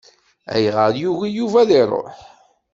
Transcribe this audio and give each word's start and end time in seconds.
Ayɣeṛ 0.53 0.91
yugi 1.01 1.29
Yuba 1.37 1.57
ad 1.63 1.69
iṛuḥ? 1.81 2.17